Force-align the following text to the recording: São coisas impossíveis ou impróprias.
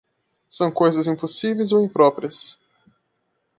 São 0.49 0.71
coisas 0.71 1.05
impossíveis 1.05 1.71
ou 1.71 1.79
impróprias. 1.79 2.57